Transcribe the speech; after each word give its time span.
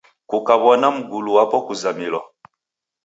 Kukaw'ona 0.29 0.87
mgulu 0.95 1.29
wapo 1.37 1.57
kuzamilwa. 1.65 2.21